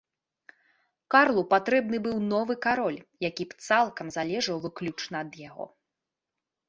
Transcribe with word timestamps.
Карлу 1.15 1.43
патрэбны 1.51 1.97
быў 2.07 2.17
новы 2.31 2.53
кароль, 2.65 2.97
які 3.29 3.43
б 3.51 3.61
цалкам 3.67 4.07
залежаў 4.19 4.57
выключна 4.65 5.15
ад 5.27 5.31
яго. 5.49 5.65